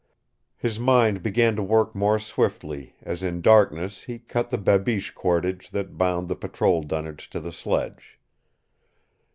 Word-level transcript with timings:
His 0.57 0.79
mind 0.79 1.21
began 1.21 1.55
to 1.57 1.61
work 1.61 1.93
more 1.93 2.17
swiftly 2.17 2.95
as 3.03 3.21
in 3.21 3.39
darkness 3.39 4.05
he 4.05 4.17
cut 4.17 4.49
the 4.49 4.57
babiche 4.57 5.13
cordage 5.13 5.69
that 5.69 5.95
bound 5.95 6.27
the 6.27 6.35
patrol 6.35 6.81
dunnage 6.81 7.29
to 7.29 7.39
the 7.39 7.51
sledge. 7.51 8.17